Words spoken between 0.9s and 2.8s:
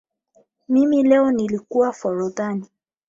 leo nlikua forodhani